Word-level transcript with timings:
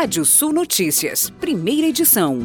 Rádio 0.00 0.24
Sul 0.24 0.52
Notícias, 0.52 1.28
primeira 1.28 1.88
edição. 1.88 2.38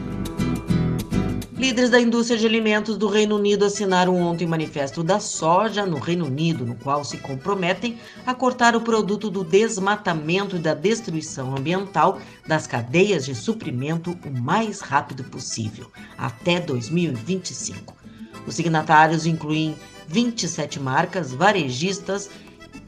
Líderes 1.56 1.92
da 1.92 2.02
indústria 2.02 2.36
de 2.36 2.48
alimentos 2.48 2.98
do 2.98 3.08
Reino 3.08 3.36
Unido 3.36 3.64
assinaram 3.64 4.20
ontem 4.20 4.48
o 4.48 4.50
manifesto 4.50 5.04
da 5.04 5.20
soja 5.20 5.86
no 5.86 6.00
Reino 6.00 6.26
Unido, 6.26 6.66
no 6.66 6.74
qual 6.74 7.06
se 7.06 7.18
comprometem 7.18 8.00
a 8.26 8.34
cortar 8.34 8.76
o 8.76 8.82
produto 8.82 9.30
do 9.30 9.44
desmatamento 9.44 10.56
e 10.56 10.60
da 10.60 10.74
destruição 10.74 11.56
ambiental 11.56 12.20
das 12.48 12.66
cadeias 12.66 13.24
de 13.24 13.36
suprimento 13.36 14.18
o 14.26 14.42
mais 14.42 14.82
rápido 14.82 15.24
possível, 15.26 15.92
até 16.18 16.60
2025. 16.60 17.96
Os 18.48 18.56
signatários 18.56 19.28
incluem 19.28 19.76
27 20.08 20.80
marcas 20.80 21.32
varejistas, 21.32 22.32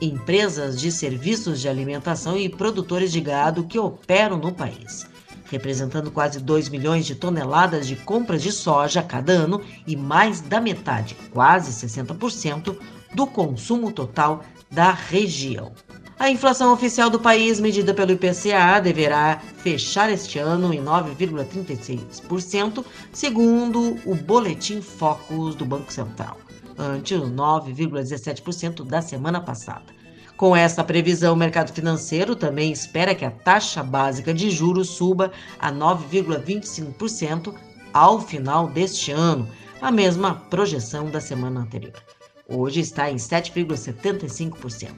empresas 0.02 0.80
de 0.80 0.91
serviços 0.91 1.61
de 1.61 1.70
alimentação 1.70 2.38
e 2.38 2.50
produtores 2.50 3.11
de 3.11 3.21
gado 3.21 3.64
que 3.64 3.79
operam 3.79 4.37
no 4.37 4.54
país 4.54 5.07
representando 5.46 6.11
quase 6.11 6.39
2 6.39 6.70
milhões 6.70 7.06
de 7.06 7.15
toneladas 7.15 7.87
de 7.87 7.96
compras 7.96 8.42
de 8.42 8.51
soja 8.51 9.01
cada 9.01 9.32
ano 9.32 9.61
e 9.86 9.96
mais 9.96 10.42
da 10.42 10.60
metade, 10.60 11.15
quase 11.32 11.87
60%, 11.87 12.75
do 13.14 13.28
consumo 13.28 13.92
total 13.92 14.43
da 14.70 14.92
região. 14.92 15.71
A 16.18 16.29
inflação 16.29 16.71
oficial 16.71 17.09
do 17.09 17.20
país, 17.20 17.59
medida 17.59 17.93
pelo 17.93 18.14
IPCA, 18.14 18.79
deverá 18.82 19.42
fechar 19.57 20.09
este 20.09 20.39
ano 20.39 20.73
em 20.73 20.82
9,36%, 20.82 22.86
segundo 23.12 23.98
o 24.06 24.15
Boletim 24.15 24.82
Focus 24.82 25.56
do 25.56 25.65
Banco 25.65 25.92
Central, 25.92 26.37
ante 26.78 27.14
os 27.14 27.29
9,17% 27.29 28.86
da 28.86 29.02
semana 29.02 29.42
passada. 29.42 29.93
Com 30.38 30.56
essa 30.56 30.84
previsão, 30.84 31.34
o 31.34 31.38
mercado 31.38 31.71
financeiro 31.71 32.36
também 32.36 32.72
espera 32.72 33.16
que 33.16 33.23
a 33.23 33.31
taxa 33.31 33.81
básica 33.81 34.34
de 34.34 34.50
juros 34.52 34.89
suba 34.89 35.31
a 35.58 35.72
9,25% 35.72 37.53
ao 37.94 38.20
final 38.20 38.68
deste 38.68 39.12
ano, 39.12 39.48
a 39.81 39.90
mesma 39.90 40.36
projeção 40.36 41.09
da 41.09 41.22
semana 41.22 41.62
anterior. 41.62 41.94
Hoje 42.48 42.81
está 42.81 43.09
em 43.09 43.16
7,75%. 43.16 44.92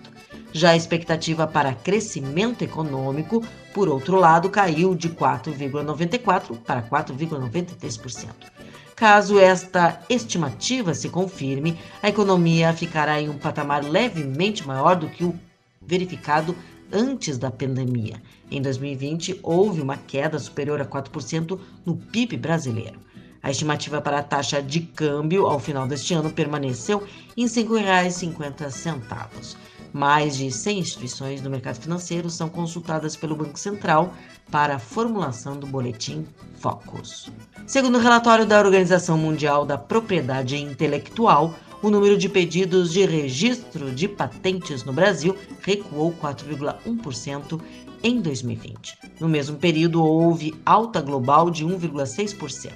Já 0.51 0.71
a 0.71 0.75
expectativa 0.75 1.45
para 1.45 1.73
crescimento 1.73 2.63
econômico, 2.63 3.45
por 3.73 3.87
outro 3.87 4.17
lado, 4.17 4.49
caiu 4.49 4.95
de 4.95 5.09
4,94% 5.09 6.57
para 6.63 6.81
4,93%. 6.81 8.56
Caso 8.97 9.37
esta 9.37 10.01
estimativa 10.09 10.95
se 10.95 11.07
confirme, 11.07 11.77
a 12.01 12.09
economia 12.09 12.73
ficará 12.73 13.21
em 13.21 13.29
um 13.29 13.37
patamar 13.37 13.83
levemente 13.83 14.65
maior 14.65 14.95
do 14.95 15.07
que 15.07 15.23
o 15.23 15.39
verificado 15.79 16.55
antes 16.91 17.37
da 17.37 17.51
pandemia. 17.51 18.19
Em 18.49 18.59
2020, 18.59 19.39
houve 19.43 19.81
uma 19.81 19.97
queda 19.97 20.39
superior 20.39 20.81
a 20.81 20.85
4% 20.85 21.59
no 21.85 21.95
PIB 21.95 22.37
brasileiro. 22.37 22.99
A 23.43 23.51
estimativa 23.51 24.01
para 24.01 24.17
a 24.17 24.23
taxa 24.23 24.63
de 24.63 24.79
câmbio 24.79 25.45
ao 25.45 25.59
final 25.59 25.87
deste 25.87 26.15
ano 26.15 26.31
permaneceu 26.31 27.05
em 27.37 27.43
R$ 27.43 27.51
5,50. 27.51 29.55
Mais 29.97 30.37
de 30.37 30.51
100 30.51 30.77
instituições 30.77 31.41
do 31.41 31.49
mercado 31.49 31.81
financeiro 31.81 32.29
são 32.29 32.47
consultadas 32.47 33.15
pelo 33.15 33.35
Banco 33.35 33.57
Central 33.57 34.13
para 34.51 34.75
a 34.75 34.79
formulação 34.79 35.57
do 35.57 35.65
boletim 35.65 36.23
Focus. 36.59 37.31
Segundo 37.65 37.97
o 37.97 37.99
relatório 37.99 38.45
da 38.45 38.59
Organização 38.59 39.17
Mundial 39.17 39.65
da 39.65 39.75
Propriedade 39.75 40.55
Intelectual, 40.55 41.55
o 41.81 41.89
número 41.89 42.15
de 42.15 42.29
pedidos 42.29 42.93
de 42.93 43.07
registro 43.07 43.91
de 43.91 44.07
patentes 44.07 44.83
no 44.83 44.93
Brasil 44.93 45.35
recuou 45.63 46.13
4,1% 46.13 47.59
em 48.03 48.21
2020. 48.21 48.99
No 49.19 49.27
mesmo 49.27 49.57
período, 49.57 50.03
houve 50.03 50.53
alta 50.63 51.01
global 51.01 51.49
de 51.49 51.65
1,6%. 51.65 52.71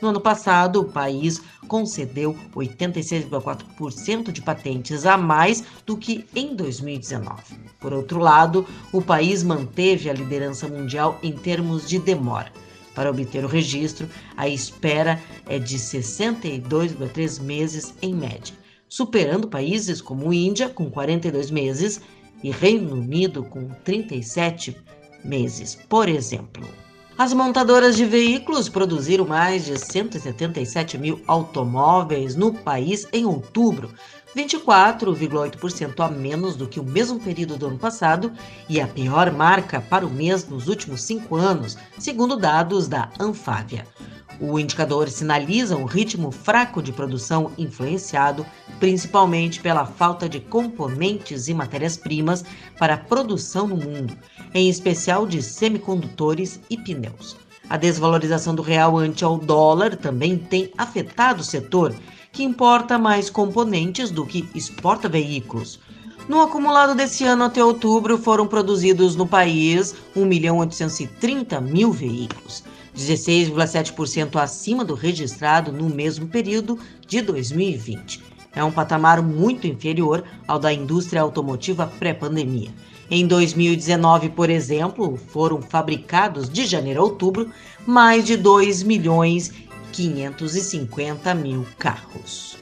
No 0.00 0.08
ano 0.08 0.20
passado, 0.20 0.80
o 0.80 0.84
país 0.84 1.42
concedeu 1.66 2.36
86,4% 2.54 4.30
de 4.30 4.40
patentes 4.40 5.04
a 5.04 5.16
mais 5.16 5.64
do 5.84 5.96
que 5.96 6.24
em 6.34 6.54
2019. 6.54 7.42
Por 7.80 7.92
outro 7.92 8.20
lado, 8.20 8.66
o 8.92 9.02
país 9.02 9.42
manteve 9.42 10.08
a 10.08 10.12
liderança 10.12 10.68
mundial 10.68 11.18
em 11.22 11.32
termos 11.32 11.88
de 11.88 11.98
demora. 11.98 12.52
Para 12.94 13.10
obter 13.10 13.44
o 13.44 13.48
registro, 13.48 14.08
a 14.36 14.48
espera 14.48 15.20
é 15.46 15.58
de 15.58 15.78
62,3 15.78 17.40
meses 17.40 17.94
em 18.00 18.14
média, 18.14 18.54
superando 18.88 19.48
países 19.48 20.00
como 20.00 20.32
Índia, 20.32 20.68
com 20.68 20.90
42 20.90 21.50
meses, 21.50 22.00
e 22.42 22.50
Reino 22.50 22.94
Unido, 22.94 23.42
com 23.44 23.68
37 23.84 24.76
meses, 25.24 25.76
por 25.88 26.08
exemplo. 26.08 26.66
As 27.18 27.32
montadoras 27.32 27.96
de 27.96 28.04
veículos 28.04 28.68
produziram 28.68 29.26
mais 29.26 29.64
de 29.64 29.76
177 29.76 30.96
mil 30.96 31.20
automóveis 31.26 32.36
no 32.36 32.54
país 32.54 33.08
em 33.12 33.26
outubro, 33.26 33.92
24,8% 34.36 35.98
a 35.98 36.08
menos 36.08 36.54
do 36.54 36.68
que 36.68 36.78
o 36.78 36.84
mesmo 36.84 37.18
período 37.18 37.56
do 37.56 37.66
ano 37.66 37.78
passado 37.78 38.32
e 38.68 38.80
a 38.80 38.86
pior 38.86 39.32
marca 39.32 39.80
para 39.80 40.06
o 40.06 40.10
mês 40.10 40.48
nos 40.48 40.68
últimos 40.68 41.02
cinco 41.02 41.34
anos, 41.34 41.76
segundo 41.98 42.36
dados 42.36 42.86
da 42.86 43.10
Anfávia. 43.18 43.84
O 44.40 44.58
indicador 44.58 45.08
sinaliza 45.08 45.76
um 45.76 45.84
ritmo 45.84 46.30
fraco 46.30 46.80
de 46.80 46.92
produção 46.92 47.50
influenciado 47.58 48.46
principalmente 48.78 49.60
pela 49.60 49.84
falta 49.84 50.28
de 50.28 50.38
componentes 50.38 51.48
e 51.48 51.54
matérias-primas 51.54 52.44
para 52.78 52.94
a 52.94 52.98
produção 52.98 53.66
no 53.66 53.76
mundo, 53.76 54.16
em 54.54 54.68
especial 54.68 55.26
de 55.26 55.42
semicondutores 55.42 56.60
e 56.70 56.76
pneus. 56.76 57.36
A 57.68 57.76
desvalorização 57.76 58.54
do 58.54 58.62
real 58.62 58.96
ante 58.96 59.24
ao 59.24 59.36
dólar 59.36 59.96
também 59.96 60.38
tem 60.38 60.70
afetado 60.78 61.42
o 61.42 61.44
setor, 61.44 61.94
que 62.32 62.44
importa 62.44 62.96
mais 62.96 63.28
componentes 63.28 64.10
do 64.10 64.24
que 64.24 64.48
exporta 64.54 65.08
veículos. 65.08 65.80
No 66.28 66.40
acumulado 66.40 66.94
desse 66.94 67.24
ano 67.24 67.44
até 67.44 67.64
outubro, 67.64 68.18
foram 68.18 68.46
produzidos 68.46 69.16
no 69.16 69.26
país 69.26 69.94
1.830 70.14 71.60
mil 71.60 71.90
veículos. 71.90 72.62
16,7% 72.98 74.40
acima 74.42 74.84
do 74.84 74.94
registrado 74.94 75.70
no 75.72 75.88
mesmo 75.88 76.26
período 76.26 76.78
de 77.06 77.20
2020. 77.20 78.20
É 78.54 78.64
um 78.64 78.72
patamar 78.72 79.22
muito 79.22 79.68
inferior 79.68 80.24
ao 80.46 80.58
da 80.58 80.72
indústria 80.72 81.22
automotiva 81.22 81.86
pré-pandemia. 81.86 82.70
Em 83.08 83.26
2019, 83.26 84.30
por 84.30 84.50
exemplo, 84.50 85.16
foram 85.16 85.62
fabricados 85.62 86.50
de 86.50 86.66
janeiro 86.66 87.00
a 87.00 87.04
outubro 87.04 87.50
mais 87.86 88.24
de 88.24 88.36
2 88.36 88.82
milhões 88.82 89.52
550 89.92 91.34
mil 91.34 91.64
carros. 91.78 92.58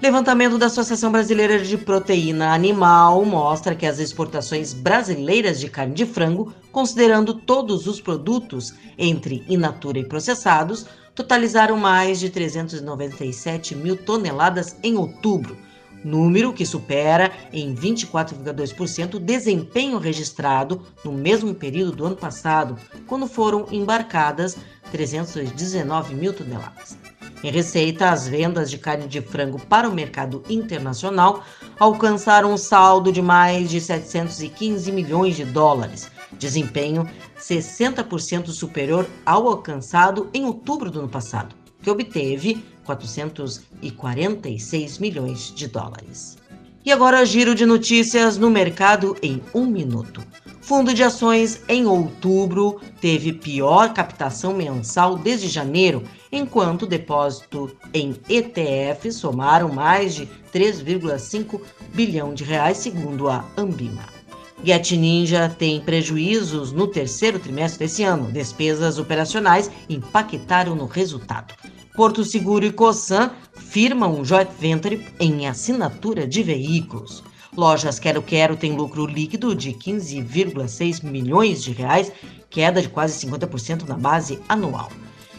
Levantamento 0.00 0.56
da 0.58 0.66
Associação 0.66 1.10
Brasileira 1.10 1.58
de 1.58 1.76
Proteína 1.76 2.54
Animal 2.54 3.24
mostra 3.24 3.74
que 3.74 3.84
as 3.84 3.98
exportações 3.98 4.72
brasileiras 4.72 5.58
de 5.58 5.68
carne 5.68 5.92
de 5.92 6.06
frango, 6.06 6.54
considerando 6.70 7.34
todos 7.34 7.88
os 7.88 8.00
produtos 8.00 8.74
entre 8.96 9.44
in 9.48 9.56
natura 9.56 9.98
e 9.98 10.04
processados, 10.04 10.86
totalizaram 11.16 11.76
mais 11.76 12.20
de 12.20 12.30
397 12.30 13.74
mil 13.74 13.96
toneladas 13.96 14.76
em 14.84 14.96
outubro, 14.96 15.56
número 16.04 16.52
que 16.52 16.64
supera 16.64 17.32
em 17.52 17.74
24,2% 17.74 19.14
o 19.14 19.20
desempenho 19.20 19.98
registrado 19.98 20.80
no 21.04 21.10
mesmo 21.10 21.52
período 21.52 21.90
do 21.90 22.06
ano 22.06 22.16
passado, 22.16 22.78
quando 23.04 23.26
foram 23.26 23.66
embarcadas 23.72 24.56
319 24.92 26.14
mil 26.14 26.32
toneladas. 26.32 26.96
Em 27.42 27.50
receita, 27.52 28.10
as 28.10 28.26
vendas 28.26 28.68
de 28.68 28.78
carne 28.78 29.06
de 29.06 29.20
frango 29.20 29.60
para 29.66 29.88
o 29.88 29.94
mercado 29.94 30.42
internacional 30.48 31.44
alcançaram 31.78 32.52
um 32.52 32.56
saldo 32.56 33.12
de 33.12 33.22
mais 33.22 33.70
de 33.70 33.80
715 33.80 34.90
milhões 34.90 35.36
de 35.36 35.44
dólares, 35.44 36.10
desempenho 36.32 37.08
60% 37.38 38.48
superior 38.48 39.06
ao 39.24 39.46
alcançado 39.46 40.28
em 40.34 40.44
outubro 40.44 40.90
do 40.90 40.98
ano 40.98 41.08
passado, 41.08 41.54
que 41.80 41.88
obteve 41.88 42.60
446 42.84 44.98
milhões 44.98 45.54
de 45.54 45.68
dólares. 45.68 46.36
E 46.84 46.92
agora, 46.92 47.24
giro 47.26 47.54
de 47.54 47.66
notícias 47.66 48.38
no 48.38 48.50
mercado 48.50 49.16
em 49.22 49.42
um 49.54 49.66
minuto. 49.66 50.22
Fundo 50.60 50.92
de 50.92 51.02
ações 51.02 51.62
em 51.68 51.86
outubro 51.86 52.80
teve 53.00 53.32
pior 53.32 53.92
captação 53.94 54.54
mensal 54.54 55.16
desde 55.16 55.48
janeiro, 55.48 56.02
enquanto 56.30 56.86
depósito 56.86 57.74
em 57.92 58.14
ETF 58.28 59.10
somaram 59.10 59.72
mais 59.72 60.14
de 60.14 60.28
3,5 60.52 61.60
bilhão 61.94 62.34
de 62.34 62.44
reais, 62.44 62.76
segundo 62.76 63.28
a 63.28 63.44
Ambima. 63.56 64.18
Get 64.62 64.90
Ninja 64.92 65.48
tem 65.48 65.80
prejuízos 65.80 66.72
no 66.72 66.86
terceiro 66.86 67.38
trimestre 67.38 67.86
desse 67.86 68.02
ano. 68.02 68.30
Despesas 68.30 68.98
operacionais 68.98 69.70
impactaram 69.88 70.74
no 70.74 70.86
resultado. 70.86 71.54
Porto 71.94 72.24
Seguro 72.24 72.64
e 72.64 72.72
Cosan 72.72 73.32
firmam 73.68 74.18
um 74.18 74.24
joint 74.24 74.48
venture 74.58 75.06
em 75.20 75.46
assinatura 75.46 76.26
de 76.26 76.42
veículos. 76.42 77.22
Lojas 77.54 77.98
Quero 77.98 78.22
Quero 78.22 78.56
tem 78.56 78.74
lucro 78.74 79.04
líquido 79.04 79.54
de 79.54 79.72
15,6 79.72 81.04
milhões 81.04 81.62
de 81.62 81.72
reais, 81.72 82.10
queda 82.48 82.80
de 82.80 82.88
quase 82.88 83.26
50% 83.26 83.86
na 83.86 83.96
base 83.96 84.38
anual. 84.48 84.90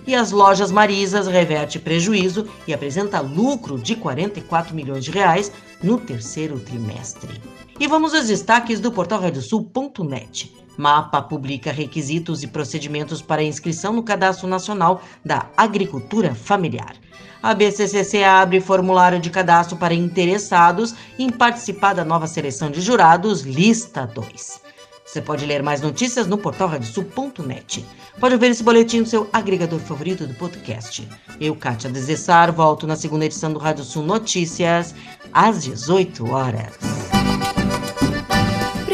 E 0.05 0.13
as 0.13 0.31
lojas 0.31 0.71
Marisas 0.71 1.27
reverte 1.27 1.79
prejuízo 1.79 2.47
e 2.67 2.73
apresenta 2.73 3.19
lucro 3.19 3.79
de 3.79 3.95
44 3.95 4.75
milhões 4.75 5.03
de 5.03 5.11
reais 5.11 5.51
no 5.81 5.97
terceiro 5.97 6.59
trimestre. 6.59 7.41
E 7.79 7.87
vamos 7.87 8.13
aos 8.13 8.27
destaques 8.27 8.79
do 8.79 8.91
portal 8.91 9.21
radiosul.net. 9.21 10.53
Mapa 10.77 11.21
publica 11.21 11.71
requisitos 11.71 12.43
e 12.43 12.47
procedimentos 12.47 13.21
para 13.21 13.43
inscrição 13.43 13.91
no 13.91 14.03
Cadastro 14.03 14.47
Nacional 14.47 15.01
da 15.25 15.49
Agricultura 15.57 16.35
Familiar. 16.35 16.95
A 17.41 17.53
BCCC 17.53 18.23
abre 18.23 18.59
formulário 18.59 19.19
de 19.19 19.29
cadastro 19.29 19.77
para 19.77 19.93
interessados 19.93 20.93
em 21.17 21.29
participar 21.29 21.93
da 21.93 22.03
nova 22.03 22.27
seleção 22.27 22.69
de 22.69 22.81
jurados 22.81 23.41
Lista 23.41 24.05
2. 24.05 24.61
Você 25.05 25.21
pode 25.21 25.45
ler 25.45 25.63
mais 25.63 25.81
notícias 25.81 26.27
no 26.27 26.37
portal 26.37 26.67
radiosul.net. 26.67 27.83
Pode 28.19 28.37
ver 28.37 28.51
esse 28.51 28.61
boletim 28.61 28.99
no 28.99 29.05
seu 29.05 29.27
agregador 29.31 29.79
favorito 29.79 30.27
do 30.27 30.35
podcast. 30.35 31.07
Eu, 31.39 31.55
Kátia 31.55 31.89
Desessar, 31.89 32.51
volto 32.51 32.85
na 32.85 32.95
segunda 32.95 33.25
edição 33.25 33.51
do 33.51 33.57
Rádio 33.57 33.85
Sul 33.85 34.03
Notícias, 34.03 34.93
às 35.33 35.63
18 35.63 36.29
horas. 36.29 36.98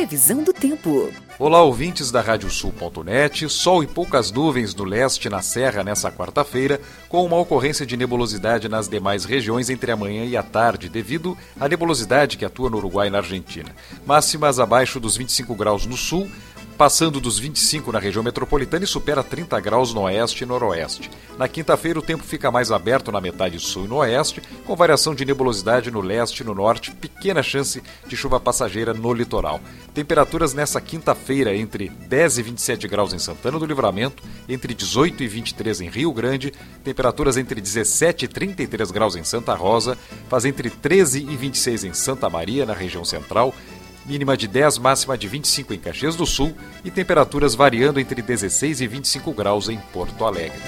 Previsão 0.05 0.43
do 0.43 0.53
tempo. 0.53 1.11
Olá, 1.39 1.63
ouvintes 1.63 2.11
da 2.11 2.21
Radiosul.net. 2.21 3.49
Sol 3.49 3.83
e 3.83 3.87
poucas 3.87 4.31
nuvens 4.31 4.75
no 4.75 4.83
leste 4.83 5.29
na 5.29 5.41
Serra 5.41 5.83
nessa 5.83 6.11
quarta-feira, 6.11 6.79
com 7.09 7.25
uma 7.25 7.37
ocorrência 7.37 7.87
de 7.87 7.97
nebulosidade 7.97 8.69
nas 8.69 8.87
demais 8.87 9.25
regiões 9.25 9.67
entre 9.67 9.91
a 9.91 9.97
manhã 9.97 10.23
e 10.23 10.37
a 10.37 10.43
tarde, 10.43 10.89
devido 10.89 11.35
à 11.59 11.67
nebulosidade 11.67 12.37
que 12.37 12.45
atua 12.45 12.69
no 12.69 12.77
Uruguai 12.77 13.07
e 13.07 13.09
na 13.09 13.17
Argentina. 13.17 13.75
Máximas 14.05 14.59
abaixo 14.59 14.99
dos 14.99 15.17
25 15.17 15.55
graus 15.55 15.87
no 15.87 15.97
sul, 15.97 16.29
passando 16.77 17.21
dos 17.21 17.39
25 17.39 17.91
na 17.91 17.99
região 17.99 18.23
metropolitana 18.23 18.83
e 18.83 18.87
supera 18.87 19.23
30 19.23 19.59
graus 19.59 19.93
no 19.93 20.01
oeste 20.01 20.43
e 20.43 20.47
noroeste. 20.47 21.09
Na 21.37 21.47
quinta-feira, 21.47 21.99
o 21.99 22.01
tempo 22.01 22.23
fica 22.23 22.51
mais 22.51 22.71
aberto 22.71 23.11
na 23.11 23.21
metade 23.21 23.59
sul 23.59 23.85
e 23.85 23.87
no 23.87 23.95
oeste, 23.97 24.41
com 24.65 24.75
variação 24.75 25.15
de 25.15 25.25
nebulosidade 25.25 25.91
no 25.91 26.01
leste 26.01 26.41
e 26.41 26.43
no 26.43 26.53
norte, 26.53 26.91
pequena 26.91 27.41
chance 27.41 27.81
de 28.07 28.17
chuva 28.17 28.39
passageira 28.39 28.93
no 28.93 29.13
litoral. 29.13 29.59
Temperaturas 29.93 30.53
nessa 30.53 30.81
quinta-feira 30.81 31.55
entre 31.55 31.89
10 31.89 32.37
e 32.37 32.43
27 32.43 32.87
graus 32.87 33.13
em 33.13 33.19
Santana 33.19 33.57
do 33.57 33.65
Livramento, 33.65 34.21
entre 34.47 34.73
18 34.73 35.23
e 35.23 35.27
23 35.27 35.81
em 35.81 35.89
Rio 35.89 36.11
Grande, 36.11 36.53
temperaturas 36.83 37.37
entre 37.37 37.61
17 37.61 38.25
e 38.25 38.27
33 38.27 38.91
graus 38.91 39.15
em 39.15 39.23
Santa 39.23 39.53
Rosa, 39.55 39.97
faz 40.29 40.45
entre 40.45 40.69
13 40.69 41.25
e 41.29 41.35
26 41.37 41.85
em 41.85 41.93
Santa 41.93 42.29
Maria, 42.29 42.65
na 42.65 42.73
região 42.73 43.05
central, 43.05 43.53
mínima 44.05 44.37
de 44.37 44.47
10, 44.47 44.77
máxima 44.77 45.17
de 45.17 45.27
25 45.27 45.73
em 45.73 45.79
Caxias 45.79 46.15
do 46.15 46.25
Sul 46.25 46.55
e 46.83 46.91
temperaturas 46.91 47.55
variando 47.55 47.99
entre 47.99 48.21
16 48.21 48.81
e 48.81 48.87
25 48.87 49.33
graus 49.33 49.69
em 49.69 49.77
Porto 49.91 50.25
Alegre. 50.25 50.61